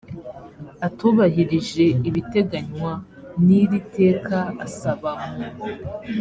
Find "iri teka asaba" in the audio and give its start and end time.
3.61-5.09